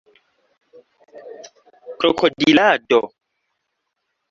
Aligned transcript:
krokodilado 1.99 2.99